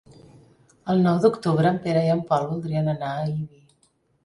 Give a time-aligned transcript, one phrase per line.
[0.93, 3.65] El nou d'octubre en Pere i en Pol voldrien anar a Ibi.